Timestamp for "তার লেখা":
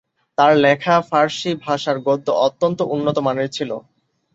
0.37-0.95